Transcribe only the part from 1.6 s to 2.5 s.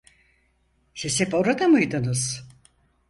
mıydınız?